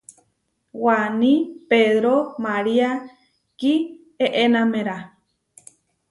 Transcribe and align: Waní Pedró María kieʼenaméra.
Waní 0.83 1.33
Pedró 1.69 2.15
María 2.45 2.89
kieʼenaméra. 3.59 4.97